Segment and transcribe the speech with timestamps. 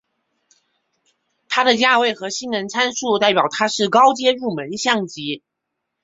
[1.47, 5.43] 它的价位和性能参数代表它是高阶入门相机。